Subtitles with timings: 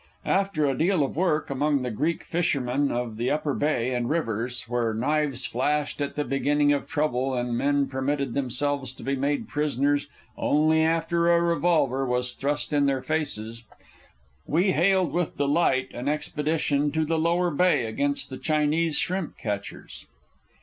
[0.25, 4.63] After a deal of work among the Greek fishermen of the Upper Bay and rivers,
[4.67, 9.47] where knives flashed at the beginning of trouble and men permitted themselves to be made
[9.47, 13.65] prisoners only after a revolver was thrust in their faces,
[14.47, 20.07] we hailed with delight an expedition to the Lower Bay against the Chinese shrimp catchers.